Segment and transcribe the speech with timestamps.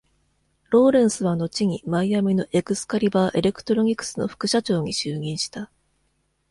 [0.71, 5.69] ローレンスは後にマイアミのエクスカリバー・エレクトロニクスの副社長に就任した。